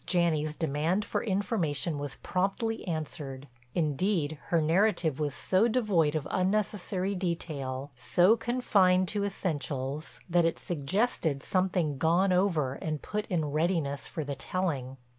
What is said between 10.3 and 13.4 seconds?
it suggested something gone over and put